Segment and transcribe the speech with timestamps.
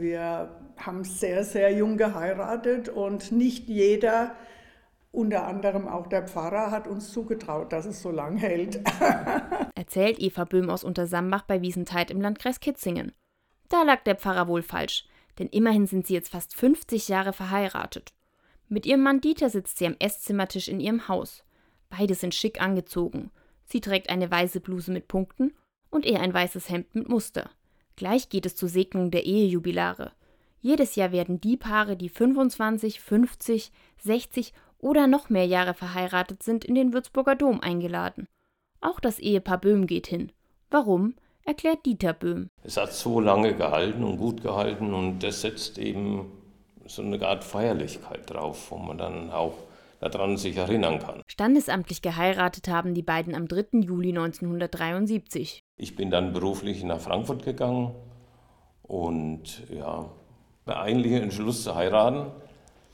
[0.00, 4.36] Wir haben sehr, sehr jung geheiratet und nicht jeder,
[5.10, 8.80] unter anderem auch der Pfarrer, hat uns zugetraut, dass es so lang hält.
[9.74, 13.10] Erzählt Eva Böhm aus Untersambach bei Wiesentheid im Landkreis Kitzingen.
[13.70, 15.04] Da lag der Pfarrer wohl falsch,
[15.40, 18.14] denn immerhin sind sie jetzt fast 50 Jahre verheiratet.
[18.68, 21.42] Mit ihrem Mann Dieter sitzt sie am Esszimmertisch in ihrem Haus.
[21.90, 23.32] Beide sind schick angezogen.
[23.64, 25.54] Sie trägt eine weiße Bluse mit Punkten
[25.90, 27.50] und er ein weißes Hemd mit Muster.
[27.98, 30.12] Gleich geht es zur Segnung der Ehejubilare.
[30.60, 36.64] Jedes Jahr werden die Paare, die 25, 50, 60 oder noch mehr Jahre verheiratet sind,
[36.64, 38.28] in den Würzburger Dom eingeladen.
[38.80, 40.30] Auch das Ehepaar Böhm geht hin.
[40.70, 41.16] Warum?
[41.44, 42.50] erklärt Dieter Böhm.
[42.62, 46.30] Es hat so lange gehalten und gut gehalten und das setzt eben
[46.86, 49.54] so eine Art Feierlichkeit drauf, wo man dann auch
[50.00, 51.22] daran sich erinnern kann.
[51.26, 53.80] Standesamtlich geheiratet haben die beiden am 3.
[53.80, 55.60] Juli 1973.
[55.76, 57.94] Ich bin dann beruflich nach Frankfurt gegangen
[58.82, 60.10] und ja,
[60.66, 62.30] der eigentliche Entschluss zu heiraten,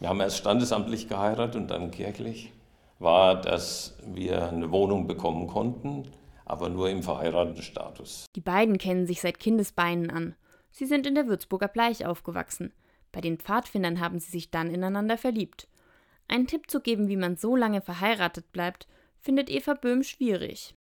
[0.01, 2.53] wir haben erst standesamtlich geheiratet und dann kirchlich,
[2.99, 6.11] war, dass wir eine Wohnung bekommen konnten,
[6.45, 8.27] aber nur im verheirateten Status.
[8.35, 10.35] Die beiden kennen sich seit Kindesbeinen an.
[10.71, 12.73] Sie sind in der Würzburger Bleich aufgewachsen.
[13.13, 15.69] Bei den Pfadfindern haben sie sich dann ineinander verliebt.
[16.29, 18.87] Einen Tipp zu geben, wie man so lange verheiratet bleibt,
[19.21, 20.75] findet Eva Böhm schwierig.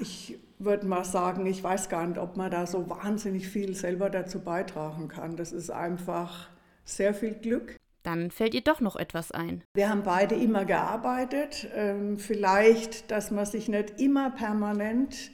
[0.00, 4.10] Ich würde mal sagen, ich weiß gar nicht, ob man da so wahnsinnig viel selber
[4.10, 5.36] dazu beitragen kann.
[5.36, 6.48] Das ist einfach
[6.84, 7.76] sehr viel Glück.
[8.02, 9.62] Dann fällt ihr doch noch etwas ein.
[9.74, 11.68] Wir haben beide immer gearbeitet.
[11.74, 15.30] Ähm, vielleicht, dass man sich nicht immer permanent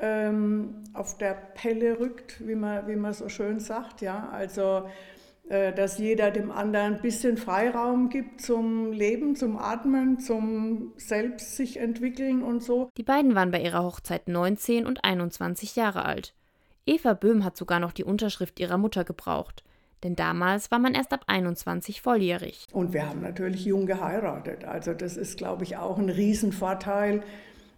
[0.00, 4.02] ähm, auf der Pelle rückt, wie man, wie man so schön sagt.
[4.02, 4.28] Ja?
[4.30, 4.88] Also
[5.52, 11.78] dass jeder dem anderen ein bisschen Freiraum gibt zum Leben, zum Atmen, zum Selbst sich
[11.78, 12.88] entwickeln und so.
[12.96, 16.34] Die beiden waren bei ihrer Hochzeit 19 und 21 Jahre alt.
[16.86, 19.62] Eva Böhm hat sogar noch die Unterschrift ihrer Mutter gebraucht.
[20.02, 22.66] Denn damals war man erst ab 21 volljährig.
[22.72, 24.64] Und wir haben natürlich jung geheiratet.
[24.64, 27.22] Also das ist, glaube ich, auch ein Riesenvorteil,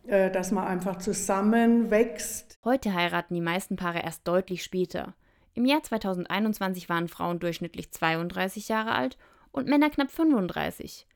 [0.06, 2.58] äh, dass man einfach zusammenwächst.
[2.64, 5.14] Heute heiraten die meisten Paare erst deutlich später.
[5.56, 9.16] Im Jahr 2021 waren Frauen durchschnittlich 32 Jahre alt
[9.52, 11.06] und Männer knapp 35.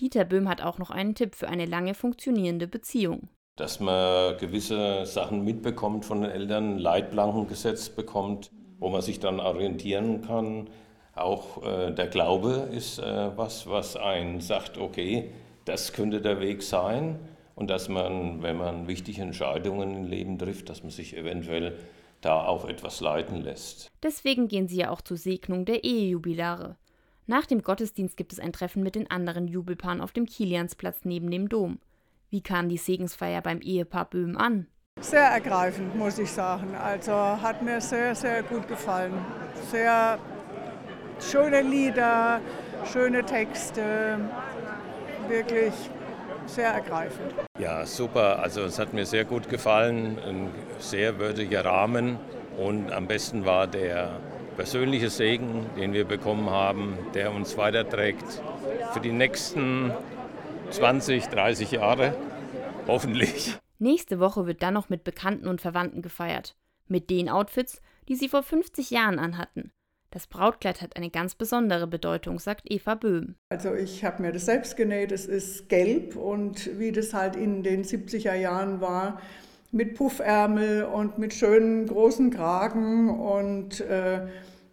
[0.00, 3.28] Dieter Böhm hat auch noch einen Tipp für eine lange funktionierende Beziehung.
[3.56, 9.40] Dass man gewisse Sachen mitbekommt von den Eltern, Leitplanken gesetzt bekommt, wo man sich dann
[9.40, 10.70] orientieren kann.
[11.14, 15.30] Auch äh, der Glaube ist äh, was, was einen sagt, okay,
[15.66, 17.18] das könnte der Weg sein.
[17.54, 21.76] Und dass man, wenn man wichtige Entscheidungen im Leben trifft, dass man sich eventuell
[22.24, 23.90] da auch etwas leiten lässt.
[24.02, 26.76] Deswegen gehen sie ja auch zur Segnung der Ehejubilare.
[27.26, 31.30] Nach dem Gottesdienst gibt es ein Treffen mit den anderen Jubelpaaren auf dem Kiliansplatz neben
[31.30, 31.78] dem Dom.
[32.30, 34.66] Wie kam die Segensfeier beim Ehepaar Böhm an?
[35.00, 36.74] Sehr ergreifend, muss ich sagen.
[36.74, 39.14] Also hat mir sehr, sehr gut gefallen.
[39.70, 40.18] Sehr
[41.20, 42.40] schöne Lieder,
[42.92, 44.18] schöne Texte,
[45.28, 45.72] wirklich
[46.46, 47.32] sehr ergreifend.
[47.58, 48.38] Ja, super.
[48.40, 50.18] Also es hat mir sehr gut gefallen.
[50.18, 52.18] Ein sehr würdiger Rahmen
[52.58, 54.20] und am besten war der
[54.56, 58.42] persönliche Segen, den wir bekommen haben, der uns weiterträgt
[58.92, 59.92] für die nächsten
[60.70, 62.14] 20, 30 Jahre,
[62.86, 63.56] hoffentlich.
[63.78, 66.56] Nächste Woche wird dann noch mit Bekannten und Verwandten gefeiert.
[66.88, 69.72] Mit den Outfits, die sie vor 50 Jahren anhatten.
[70.12, 73.34] Das Brautkleid hat eine ganz besondere Bedeutung, sagt Eva Böhm.
[73.48, 77.62] Also ich habe mir das selbst genäht, es ist gelb und wie das halt in
[77.62, 79.22] den 70er Jahren war,
[79.70, 84.26] mit Puffärmel und mit schönen großen Kragen und äh,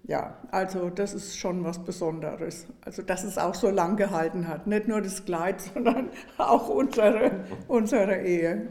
[0.10, 2.68] ja, also das ist schon was Besonderes.
[2.82, 4.68] Also dass es auch so lang gehalten hat.
[4.68, 8.68] Nicht nur das Kleid, sondern auch unsere, unsere Ehe.